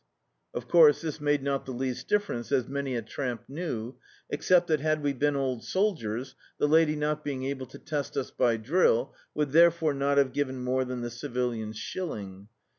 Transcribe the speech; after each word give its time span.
Of 0.55 0.67
course, 0.67 1.01
this 1.01 1.21
made 1.21 1.43
not 1.43 1.67
the 1.67 1.71
least 1.71 2.07
dif 2.07 2.25
ference, 2.25 2.51
as 2.51 2.67
many 2.67 2.95
a 2.95 3.03
tramp 3.03 3.43
knew, 3.47 3.97
except 4.31 4.65
that 4.65 4.79
had 4.79 5.03
we 5.03 5.13
been 5.13 5.35
old 5.35 5.63
soldiers 5.63 6.33
the 6.57 6.67
lady 6.67 6.95
not 6.95 7.23
being 7.23 7.43
able 7.45 7.67
to 7.67 7.77
test 7.77 8.17
us 8.17 8.31
by 8.31 8.57
drill, 8.57 9.13
would 9.35 9.51
therefore 9.51 9.93
not 9.93 10.17
have 10.17 10.33
^ven 10.33 10.55
more 10.63 10.85
than 10.85 11.01
the 11.01 11.11
civilian's 11.11 11.77
shilling. 11.77 12.47